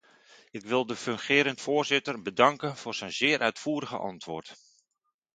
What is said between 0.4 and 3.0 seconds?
Ik wil de fungerend voorzitter bedanken voor